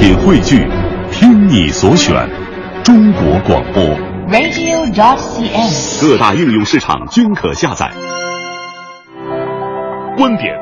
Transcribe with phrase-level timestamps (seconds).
[0.00, 0.66] 品汇聚，
[1.12, 2.26] 听你所选，
[2.82, 3.84] 中国广播。
[4.30, 6.00] radio.dot.cn，。
[6.00, 7.92] 各大应用市场均可下载。
[10.16, 10.56] 观点、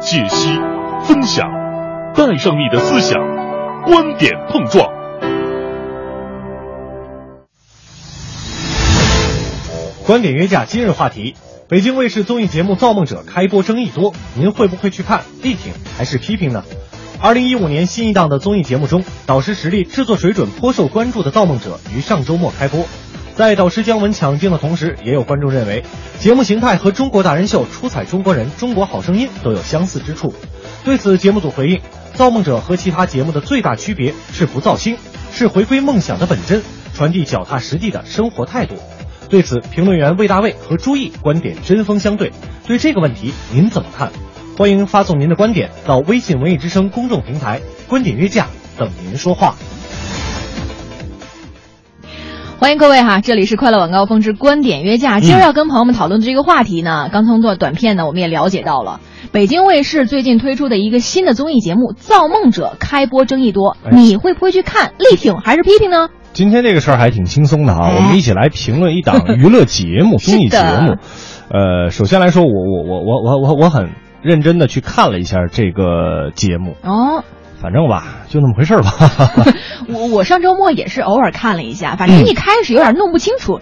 [0.00, 0.56] 解析、
[1.02, 1.48] 分享，
[2.14, 3.18] 带上你的思想，
[3.86, 4.88] 观点碰撞。
[10.06, 11.34] 观点约架今日话题：
[11.68, 15.22] 北京卫视综艺节目《造梦者》开播争议多，您会不会去看？
[15.42, 16.62] 力挺还是批评呢？
[17.18, 22.86] 二零一五年新一档的综艺节目中，导师实力、制作水准颇受关注的《造梦者》于上周末开播。
[23.34, 25.84] 在导师姜文抢镜的同时，也有观众认为
[26.18, 30.34] 节目形态和《中国达人秀》《出彩中国人》《中国好声音》都有相似之处。
[30.84, 31.76] 对此，节目组回应：
[32.14, 34.96] 《造梦者》和其他节目的最大区别是不造星，
[35.32, 36.62] 是回归梦想的本真，
[36.94, 38.74] 传递脚踏实地的生活态度。
[39.28, 42.32] 对此，评论员魏大卫和朱毅观点针锋相对。
[42.66, 44.12] 对这个问题，您怎么看？
[44.58, 48.46] 欢迎发送您的观点到微信“文艺之声”公众平台“观点约架”，
[48.78, 49.54] 等您说话。
[52.58, 55.20] 欢迎各位哈，这里是快乐晚高峰之观点约架。
[55.20, 64.94] 今儿要跟朋友们讨论的这个话题呢，刚通过短片呢，我们也了解到了，北京卫视最近推出的一个新的综艺节目《造梦者》开播争议多，哎你会不会去看？
[64.96, 66.08] 力挺还是批评呢？
[66.32, 70.96] 今天这个事儿还挺轻松的啊，哎我们一起来评论一档娱乐节目、 综艺节目。
[71.48, 73.90] 呃，首先来说，我我我我我我我很
[74.22, 77.24] 认真的去看了一下这个节目，哦，
[77.60, 78.92] 反正吧，就那么回事儿吧。
[79.88, 83.60] 我我上周末也是偶尔看了一下，反正一开始有点弄不清楚，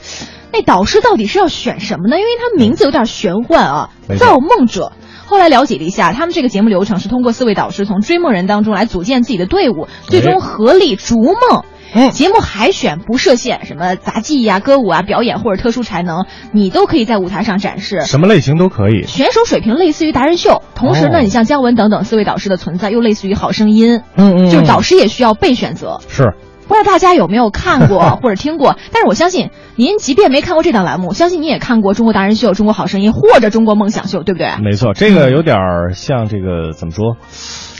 [0.53, 2.19] 那导师到底是要选什么呢？
[2.19, 4.93] 因为他名字有点玄幻啊，造梦者。
[5.27, 11.65] 后来了解了一下，他们这个节目流程是通过四位导师从追梦人当中来组建自己的队伍，最终合力逐梦。
[11.95, 18.01] 嗯节目海选不设限，什么杂技呀、歌舞啊、表演或者特殊才能，你都可以在舞台上展示。
[18.03, 19.05] 什么类型都可以。
[19.05, 24.03] 选手水平类似于达人秀，同时呢，哦你像姜文等等四位导师的存在，又类似于好声音。
[24.17, 26.01] 嗯嗯就是导师也需要被选择。
[26.09, 26.35] 是
[26.67, 28.77] 不知道大家有没有看过 或者听过？
[28.91, 34.49] 但是我相信您即便没看过这档栏目，相信你也看过《中国达人秀》《中国好声音》或者《中国梦想秀》，对不对？
[34.63, 37.17] 没错，这个有点儿像这个怎么说？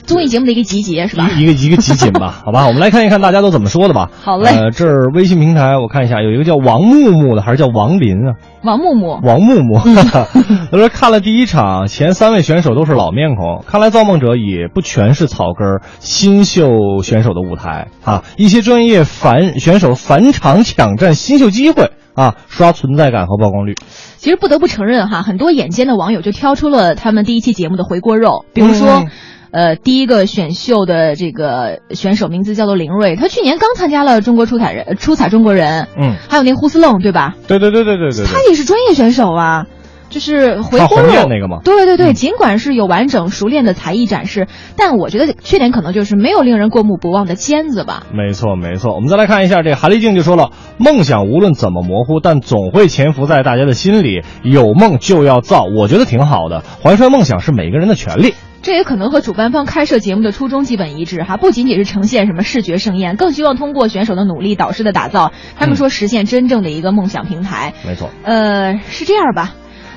[0.07, 1.31] 综艺节目的一个集结是吧？
[1.37, 4.11] 一一个一个集锦吧， 好吧，我们来看一看大家都怎么说的吧。
[4.23, 8.35] 好嘞呃，这儿微信平台我看一下，有一个叫王木木的，还是叫王林啊？
[8.63, 9.95] 王木木，王木木，嗯
[10.71, 23.75] 他说看了第一场，前三位选手都是老面孔，看来造梦者也不全是草根儿新秀选手的舞台啊，一些专业反选手返场抢占新秀机会啊，刷存在感和曝光率。
[24.17, 29.03] 其实不得不承认哈，很多眼尖的网友就挑出了他们第一期节目的回锅肉，比如说。
[29.05, 29.09] 嗯
[29.55, 37.37] 呃，第一个选秀的这个选手名字叫做林睿，他去年刚参加了中国出彩人出彩中国人，嗯，还有那呼斯楞，对吧？
[37.47, 38.27] 对对对对对对。
[38.27, 39.67] 他，也是专业选手啊，
[40.15, 48.07] 就是回锅肉那个吗对对对，嗯尽管是有完整熟练的才艺展示，但我觉得缺点可能就是没有令人过目不忘的尖子吧。
[48.13, 48.95] 没错没错。
[48.95, 56.63] 我们再来看一下这个韩丽静就说了，梦想无论怎么模糊，但总会潜伏在大家的心里，有梦就要造，我觉得挺好的。
[56.81, 58.35] 怀揣梦想是每个人的权利。
[58.63, 67.75] 这也可能和主办方开设节目的初衷基本一致哈，不仅仅是呈现什么视觉盛宴，更希望通过选手的努力、导师的打造，他们说实现真正的一个梦想平台。
[67.87, 68.09] 没错。
[68.23, 69.53] 呃，是这样吧？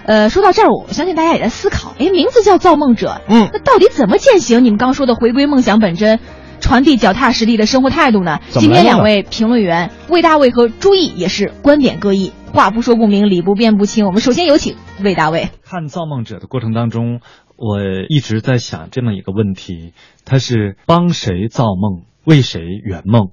[0.07, 6.19] 呃，说到这儿，我相信大家也在思考，哎，名字叫造梦者，嗯那到底怎么践行你们刚说的回归梦想本真？
[6.59, 8.39] 传递脚踏实地的生活态度呢？
[8.49, 14.05] 今天两位评论员魏大卫和朱毅也是观点各异，话不说不明，理不辩不清。
[14.07, 15.49] 我们首先有请魏大卫。
[15.63, 17.19] 看《造梦者》的过程当中，
[17.57, 17.79] 我
[18.09, 19.93] 一直在想这么一个问题：
[20.25, 23.29] 他是帮谁造梦，为谁圆梦？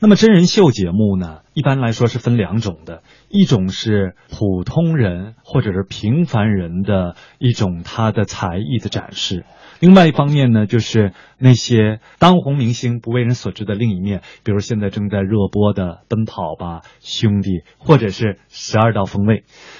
[0.00, 9.44] 那么真人秀节目呢，一般来说是分两种的，一种是普通人或者是平凡人的一种他的才艺的展示。
[9.80, 19.38] 另外一方面呢，就是那些当红明星不为人所知的另一面，比如现在正在热播的《奔跑吧兄弟》，或者是《十二道锋味》。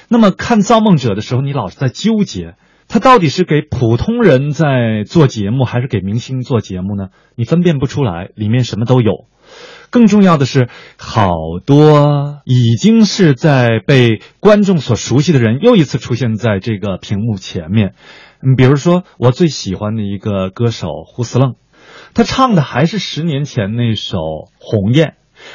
[0.08, 2.56] 那么看《造梦者》的时候，你老是在纠结，
[2.88, 7.10] 他到底是给普通人在做节目，还是给明星做节目呢？
[7.36, 9.26] 你分辨不出来，里面什么都有。
[9.90, 11.30] 更重要的是，好
[11.64, 17.94] 多已经是在被观众所熟悉的人，又一次出现在这个屏幕前面。
[18.40, 21.54] 你，比如说我最喜欢的一个歌手胡思愣，
[22.14, 24.18] 他唱的还是十年前那首
[24.58, 25.08] 《鸿雁》。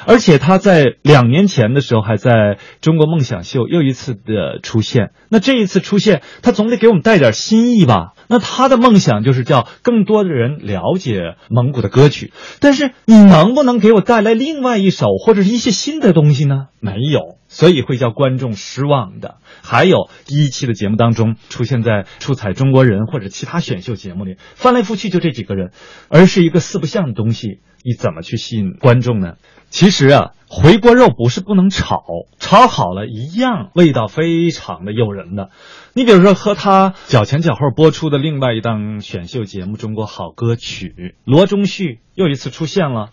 [0.05, 5.11] 而且他在两年前的时候还在中国梦想秀又一次的出现。
[5.29, 8.13] 那这一次出现，他总得给我们带点新意吧？
[8.27, 12.31] 那他的梦想就是叫更多的人了解蒙古的歌曲。
[12.59, 16.67] 但是你能不能给我带来另外一首或者是一些新的东西呢？
[16.79, 19.37] 没有，所以会叫观众失望的。
[19.61, 25.71] 还有第一期的节目当中出现在出彩中国人或者其他选秀节目里，翻来覆去就这几个人，
[26.09, 27.59] 而是一个四不像的东西。
[27.83, 29.35] 你怎么去吸引观众呢？
[29.69, 32.03] 其实啊，回锅肉不是不能炒，
[32.39, 35.49] 炒好了一样味道非常的诱人的。
[35.93, 40.93] 你比如说和他脚前脚后播出的另外一档选秀节目《中国好歌曲》，
[41.25, 43.09] 罗中旭又一次出现了。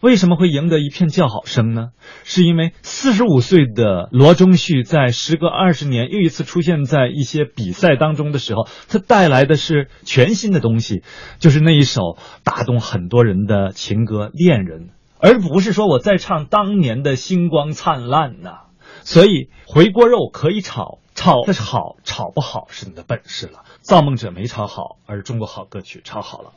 [0.00, 1.88] 为什么会赢得一片叫好声呢？
[2.24, 11.02] 是因为四十五岁的罗中旭在时隔二十年又一次出现在一些比赛当中的时候，他带来的是全新的东西，
[11.38, 14.80] 就是那一首打动很多人的情歌《恋人》，
[15.18, 18.60] 而不是说我在唱当年的星光灿烂呐。
[19.02, 23.64] 所以回锅肉可以炒，炒的好，炒不好是你的本事了。
[23.80, 26.52] 造梦者没炒好，而中国好歌曲炒好了。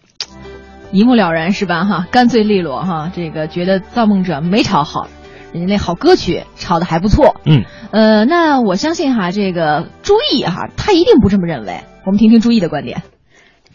[0.92, 1.84] 一目了然是吧？
[1.86, 3.12] 哈，干脆利落哈。
[3.16, 5.08] 这个觉得造梦者没炒好，
[5.54, 7.36] 人家那好歌曲炒的还不错。
[7.46, 11.82] 嗯，呃，那我相信哈，这个朱毅哈，他一定不这么认为。
[12.06, 13.04] 我们听听朱毅的观点。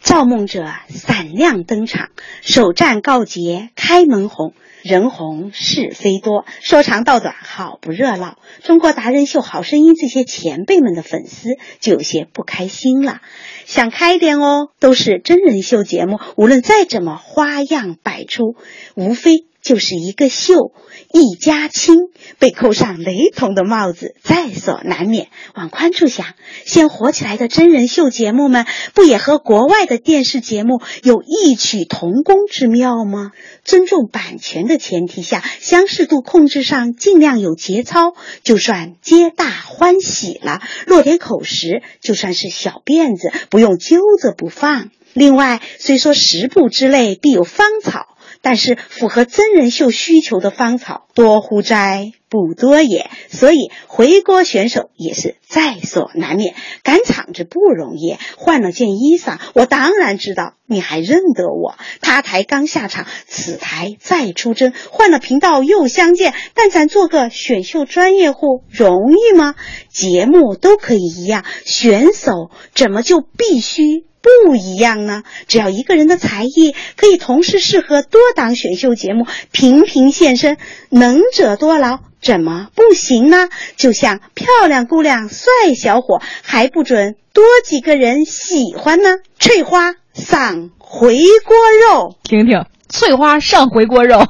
[0.00, 2.08] 造梦者闪亮登场，
[2.42, 4.52] 首战告捷，开门红。
[4.84, 8.36] 人红是非多，说长道短，好不热闹。
[8.62, 11.48] 中国达人秀、好声音这些前辈们的粉丝
[11.80, 13.22] 就有些不开心了，
[13.64, 14.68] 想开点哦。
[14.80, 18.56] 都是真人秀节目，无论再怎么花样百出，
[18.94, 19.46] 无非。
[19.64, 20.72] 就是一个秀，
[21.10, 21.96] 一家亲
[22.38, 25.28] 被扣上雷同的帽子，在所难免。
[25.54, 26.26] 往宽处想，
[26.66, 33.32] 先火起来的真人秀节目们，不也和国外的电视节目有异曲同工之妙吗？
[33.64, 38.12] 尊重版权的前提下，相似度控制上尽量有节操，
[38.42, 40.60] 就算皆大欢喜了。
[40.86, 44.90] 落点口实，就算是小辫子，不用揪着不放。
[45.14, 48.13] 另外，虽说十步之内必有芳草。
[48.44, 52.12] 但是符合真人秀需求的芳草多乎哉？
[52.34, 53.08] 不多也。
[53.30, 56.56] 所以回锅选手也是在所难免。
[56.82, 61.76] 赶场子不容易，换了件衣裳，我当然知道你还认得我。
[62.00, 66.34] 他台刚下场，此台再出征，换了频道又相见。
[66.54, 69.54] 但咱做个选秀专业户容易吗？
[69.88, 74.06] 节目都可以一样，选手怎么就必须？
[74.46, 80.56] 不一样呢，只要一个人的才艺可以同时适合多档选秀节目，频频现身，
[80.88, 83.48] 能者多劳，怎么不行呢？
[83.76, 89.10] 就像漂亮姑娘、帅小伙，还不准多几个人喜欢呢？
[89.38, 91.54] 翠花上回锅
[91.92, 92.64] 肉，听听。
[92.86, 94.20] 翠花上回锅肉，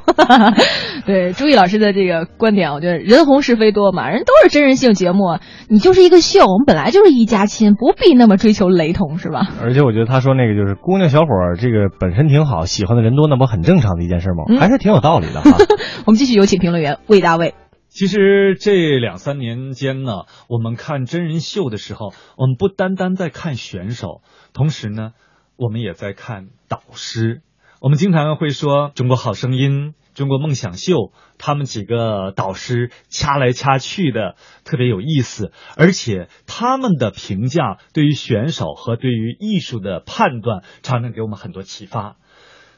[1.04, 5.38] 对朱毅老师的这个观点，我觉得人红是非多嘛，人都是真人性节目，
[5.68, 9.46] 你就是一个秀，我们本来就是一家亲，不必那么追求雷同，是吧？
[9.60, 14.58] 而且我觉得他说那个就是姑娘小伙儿，这个本身挺好，喜欢的人多，那不很正常的一件事吗？
[14.58, 15.58] 还是挺有道理的哈。
[16.06, 17.54] 我们继续有请评论员魏大卫。
[17.94, 24.20] 其实这两三年间呢，我们看真人秀的时候，我们不单单在看选手，
[24.52, 25.12] 同时呢，
[25.54, 27.42] 我们也在看导师。
[27.80, 29.70] 我们经常会说《中国好声音》
[30.12, 30.94] 《中国梦想秀》，
[31.38, 42.16] 他们几个导师掐来掐去的特别有意思，而且他们的评价对于选手和对于艺术的判断，常常给我们很多启发。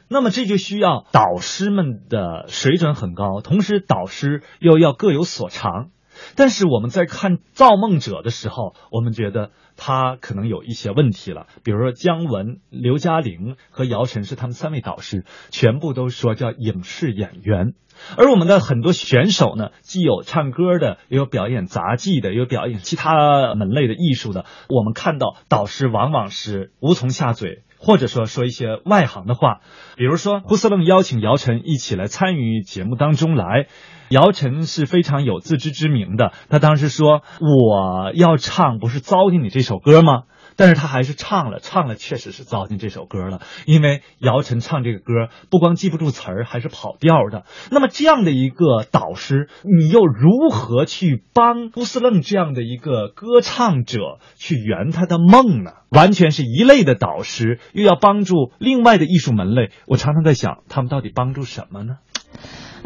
[0.09, 5.91] 那么这就需要导师们的水准很高，同时导师又要各有所长。
[6.35, 11.47] 但是我们在看《造梦者》的时候，我们觉得他可能有一些问题了。
[11.63, 17.75] 比如说姜文、刘嘉玲和姚晨是他们三位导师，全部都说叫影视演员。
[18.17, 24.45] 而我们的很多选手呢，既有唱歌的，也有表演杂技的，也有表演其他门类的艺术的。
[24.69, 27.63] 我们看到导师往往是无从下嘴。
[27.79, 29.61] 或者说说一些外行的话，
[29.97, 33.67] 比如说胡思愣邀请姚晨一起来参与节目当中来，
[34.09, 40.23] 姚晨是非常有自知之明的，他当时说我要唱不是糟践你这首歌吗？
[40.57, 47.45] 但是他还是唱了，唱了确实是糟践这首歌了，因为姚晨唱这个歌不光记不住词儿，还是跑调的。
[47.71, 55.73] 那么这样的一个导师，你又如何去帮乌斯楞这样的一个歌唱者去圆他的梦呢？
[55.91, 59.71] 完全是一类的导师，又要帮助另外的艺术门类。
[59.87, 61.99] 我常常在想，他们到底帮助什么呢？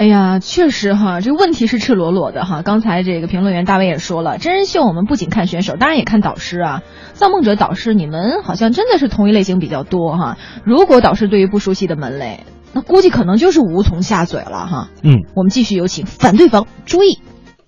[0.01, 2.63] 哎呀，确实哈，这个问题是赤裸裸的哈。
[2.63, 6.83] 刚才这个评论员大卫也说了，真人秀我们不仅看选手，当然也看导师啊。
[7.13, 10.39] 造梦者导师，你们好像真的是同一类型比较多哈。
[10.65, 14.89] 如果导师对于不熟悉的门类，那估计可能就是无从下嘴了哈。
[15.03, 17.19] 嗯，我们继续有请反对方注意。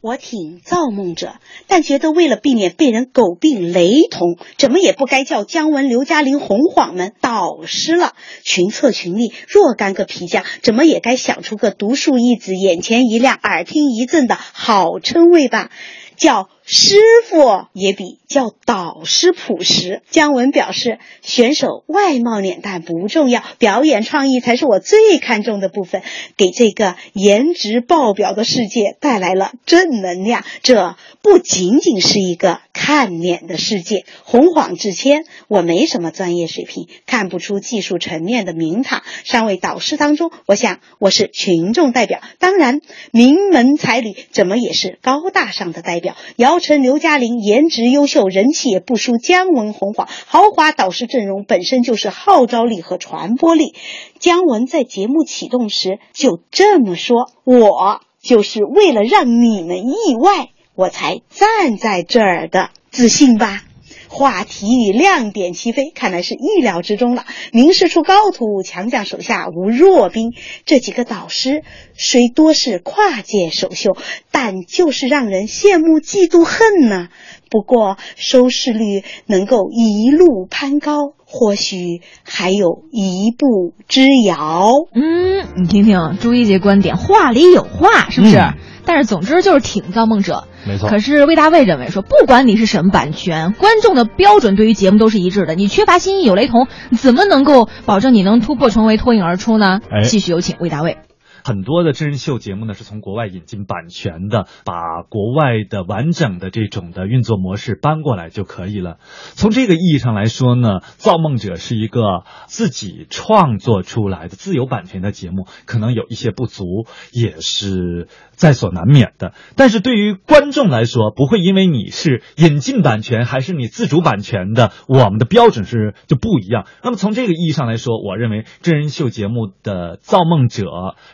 [0.02, 1.34] 我挺造梦者，
[1.68, 8.14] 但觉得为了避免被人狗病雷同，怎么也不该叫姜文、刘嘉玲、洪晃们导师了。
[8.42, 15.70] 群策群力，若干个皮匠，怎么也该想出个独树一帜、眼前一亮、耳听一震的好称谓吧？
[16.16, 16.96] 叫师
[17.28, 20.02] 傅也比叫导师朴实。
[20.10, 26.02] 姜文表示，选手外貌脸蛋不重要，表演创意才是我最看重的部分，
[26.36, 30.44] 给这个颜值爆表的世界带来了正能量。
[30.62, 34.04] 这不仅仅是一个看脸的世界。
[34.24, 39.02] 洪晃致谦，我没什么专业水平，看不出技术层面的名堂。
[39.24, 46.16] 三位导师当中，我想我是群众代表，当然名门才女怎么也是高大上的代表。
[46.36, 53.74] 姚晨、刘嘉玲颜值优秀，人气也不输姜文、洪晃，豪华导师阵容本身就是号召力和传播力。
[54.18, 63.64] 姜文在节目启动时就这么说：“我就是为了让你们意外，我才站在这儿的，自信吧。”
[64.12, 67.24] 话题与亮点齐飞，看来是意料之中了。
[67.50, 70.34] 明师出高徒，强将手下无弱兵。
[70.66, 71.62] 这几个导师
[71.94, 73.96] 虽多是跨界首秀，
[74.30, 77.08] 但就是让人羡慕嫉妒恨呢。
[77.48, 84.72] 不过收视率能够一路攀高，或许还有一步之遥。
[84.94, 88.38] 嗯，你听听朱一杰观点，话里有话，是不是？
[88.84, 90.48] 但是总之就是挺造梦者。
[90.64, 90.88] 没错。
[90.88, 95.54] 可是魏大卫认为说，不管你是什么版权，观众的标准对于节目都是一致的。
[95.54, 99.80] 你缺乏新意有雷同，怎么能够保证你能突破重围脱颖而出呢？
[99.90, 100.98] 哎继续有请魏大卫。
[101.44, 108.98] 很多的真人秀节目呢是从国外引进版权的，把国外的完整的这种的运作模式搬过来就可以了。
[109.34, 119.34] 从这个意义上来说呢，《造梦者》是一个自己创作出来的自由版权的节目，可能有一些不足，也是在所难免的。
[119.56, 126.66] 但是对于观众来说，不会因为你是引进版权还是你自主版权的，我们的标准是就不一样。
[126.82, 130.64] 那么从这个意义上来说，我认为真人秀节目的《造梦者》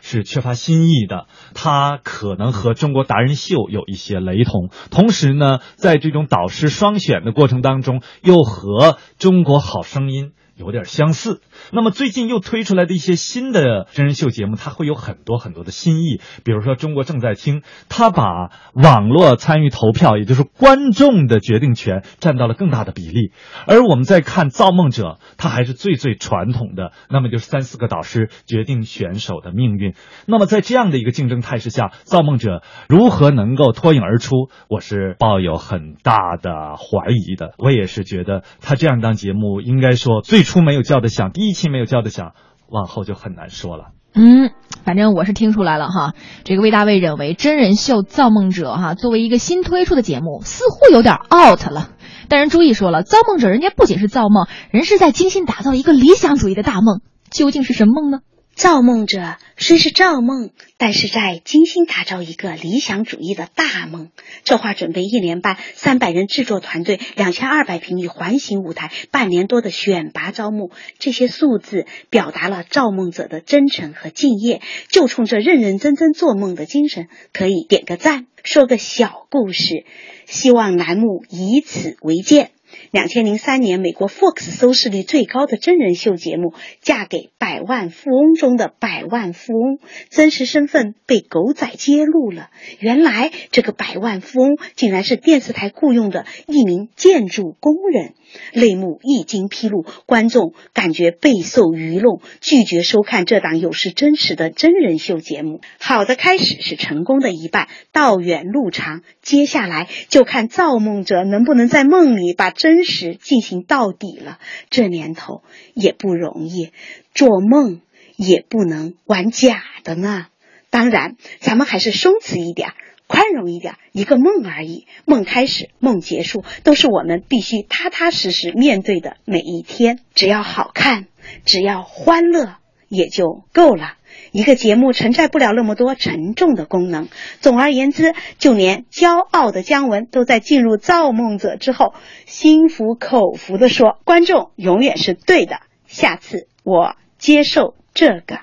[0.01, 10.31] 是缺乏新意的，它可能和中国达人秀有一些雷同，同时呢，在这种导师双选的过程当中，又和中国好声音。
[10.59, 11.41] 有点相似。
[11.71, 16.19] 那么最近又推出来的一些新的真人秀节目，它会有很多很多的新意。
[16.43, 23.31] 比如说《中国正在听》，它把网络参与投票，也就是观众的决定权占到了更大的比例。
[23.65, 29.93] 而我们在看《造梦者》，它还是最最传统的，那么就是三四个导师决定选手的命运。
[30.25, 37.53] 那么在这样的一个竞争态势下，《造梦者》如何能够脱颖而出，我是抱有很大的怀疑的。
[37.57, 42.33] 我也是觉得他这样一档节目，应该说最出没有叫的响，第一期没有叫的响，
[42.67, 43.91] 往后就很难说了。
[44.15, 44.49] 嗯，
[44.83, 46.15] 反正我是听出来了哈。
[46.43, 51.91] 这个魏大卫认为，真人秀《造梦者》哈作为一个新推出的节目，似乎有点 out 了。
[52.29, 57.01] 但是注意说了，《造梦者》人家不仅是造梦，人是在精心打造一个理想主义的大梦。
[57.29, 58.21] 究竟是什么梦呢？
[58.59, 64.09] 造梦者虽是造梦，但是在精心打造一个理想主义的大梦。
[64.43, 74.61] 策划准备一年半，三百人制作团队，两千二百平米环形舞台，半年多的选拔招募，这些数字表达了造梦者的真诚和敬业。
[74.89, 78.27] 就冲这认认真真做梦的精神，可以点个赞。
[78.43, 79.85] 说个小故事，
[80.25, 82.51] 希望栏目以此为鉴。
[82.91, 86.49] 两千零三年，美国 Fox 收视率最高的真人秀节目
[86.81, 92.49] 《嫁给百万富翁》中的百万富翁真实身份被狗仔揭露了。
[92.79, 98.13] 原来这个百万富翁竟然是电视台雇佣的一名建筑工人。
[98.53, 105.61] 内幕一经披露，观众感觉备受愚弄，拒绝收看这档有失真实的真人秀节目。
[105.79, 114.37] 好的开始是成功的一半，道远路长，接下来就看造梦者能不能在梦里把真实进行到底了。
[114.69, 115.41] 这年头
[115.73, 116.71] 也不容易，
[117.15, 117.79] 做梦
[118.17, 120.27] 也不能玩假的呢。
[120.69, 122.73] 当然，咱们还是松弛一点。
[123.07, 129.99] 宽容一点，一个梦而已，梦开始，梦结束，都是我们必须踏踏实实面对的每一天。
[130.13, 131.07] 只要好看，
[131.43, 132.57] 只要欢乐，
[132.89, 133.93] 也就够了。
[134.31, 137.07] 一个节目承载不了那么多沉重的功能。
[137.39, 141.93] 总而言之，就连骄傲的姜文都在进入造梦者之后，
[142.25, 148.39] 心服口服的说：“观众永远是对的，下次我接受这个。”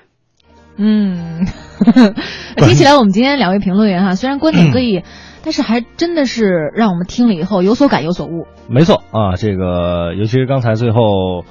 [0.77, 1.45] 嗯，
[2.57, 5.03] 听起来我们今天两位评论员哈，虽然观点各异，
[5.43, 8.45] 但是还真的是让我们听了以后有所感有所悟。
[8.69, 11.45] 没错啊，这个尤其是刚才最后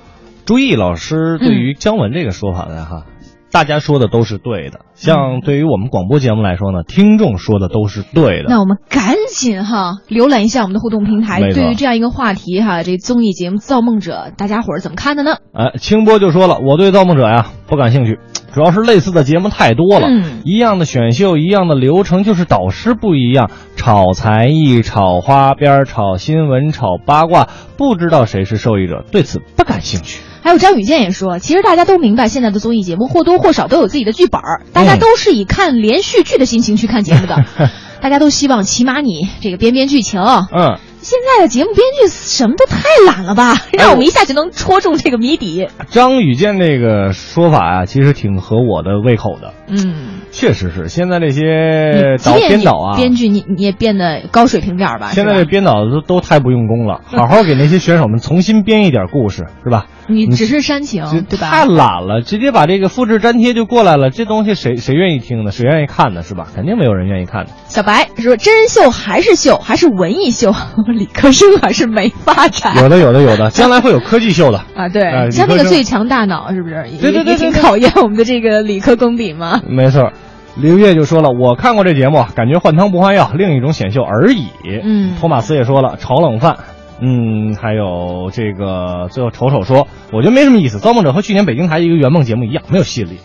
[0.47, 3.03] 朱毅老师对于姜文这个说法呢哈，
[3.51, 4.83] 大家说的都是对的。
[4.95, 8.47] 像对于我们广播节目来说呢，听众说的都是对的。
[8.49, 15.39] 那我们赶紧哈浏览一下我们的互动平台，对于这样一个话题哈，这综艺节目《造梦者》，大家伙儿怎么看的呢？
[15.53, 18.21] 哎，清波就说了，我对《造梦者》呀不感兴趣，
[18.55, 30.23] 主要是类似的节目太多了，嗯一样的选秀，一样的流程，就是导师不一样，炒才艺、炒花边、炒新闻、炒八卦，不知道谁是受益者，对此不感兴趣。
[30.47, 37.45] 还有张雨健也说，其实大家都明白，现在的综艺节目或多或少都有自己的剧本儿，大家都是以看连续剧的心情去看节目的，
[38.01, 40.21] 大家都希望起码你这个编编剧情。
[40.21, 45.67] 嗯，现在的节目编剧什么都太懒了吧，让我们一下就能戳中这个谜底。
[45.89, 49.53] 张雨健这个说法啊，其实挺合我的胃口的。
[49.67, 55.11] 嗯，确实是，现在这些导即便你编导啊，编剧你你也变得高水平点儿吧？
[55.11, 59.87] 现在这编导都都太不用功了，好好给那些选手们重新编一点故事，是吧？
[60.09, 61.51] 你只是煽情，对吧？
[61.51, 65.51] 太懒了，直接把这个复制粘贴就过来了，这东西谁谁愿意听呢？
[65.51, 66.23] 谁愿意看呢？
[66.23, 66.47] 是吧？
[66.55, 67.51] 肯定没有人愿意看的。
[67.67, 70.53] 小白说：“真人秀还是秀，还是文艺秀，
[70.97, 74.59] 理科生还是没发展。”有的，有的，有的， 将来会有科技秀的。
[74.75, 76.87] 啊，对，呃像那个最强大脑是不是？
[76.91, 79.61] 也对对对也挺考验我们的这个理科功底嘛。
[79.69, 80.13] 没错，
[80.57, 84.47] 刘烨就说了，我看过这节目，感觉换汤不换药，另一种选秀而已。
[84.83, 86.57] 嗯托马斯也说了，炒冷饭。
[87.01, 93.19] 嗯，还有这个，最后瞅瞅说，我觉得没什么意思，《造梦者》和去年北京台一个圆梦节目一样，没有吸引力。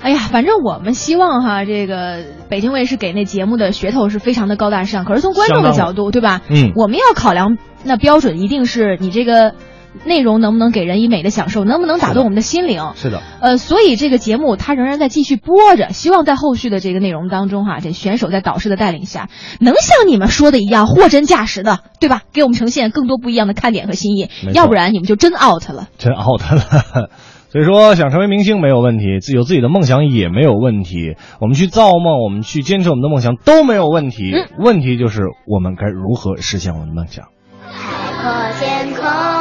[0.00, 5.04] 哎呀，反正我们希望哈，这个北京卫视给那节目的噱头是非常的高大上。
[5.04, 6.40] 可是从观众的角度，对吧？
[6.48, 9.54] 嗯我们要考量那标准一定是你这个
[10.04, 12.82] 内容能不能给人以美的享受，能不能打动我们的心灵。
[12.94, 19.28] 是的，呃，所以这个节目它仍然在继续播着，希望在后续的这个内容当中哈，这选手在导师的带领下，
[19.60, 22.22] 能像你们说的一样货真价实的，对吧？
[22.32, 25.88] 给我们呈现更多不一样的看点和新意要不然你们就真 out 了。
[25.98, 27.08] 真 out 了。
[27.50, 31.16] 所以说，想成为明星没有问题，自有自己的梦想也没有问题。
[31.40, 34.32] 我们去造梦，我们去坚持我们的梦想都没有问题。
[34.34, 37.28] 嗯问题就是我们该如何实现我们的梦想。
[37.70, 39.37] 海阔天空，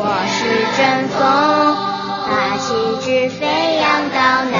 [0.00, 0.38] 我是
[0.78, 1.18] 阵风，
[2.30, 2.70] 把旗
[3.02, 3.42] 帜飞
[3.82, 4.56] 扬到南